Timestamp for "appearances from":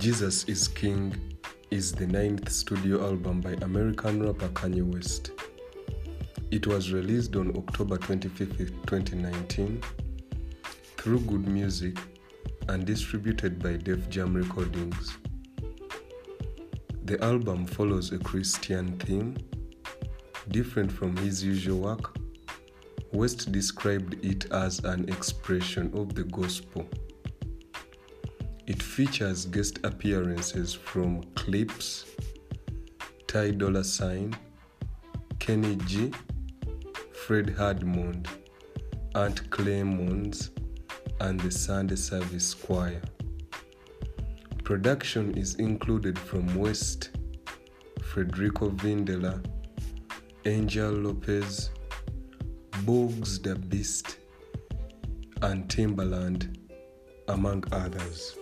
29.82-31.24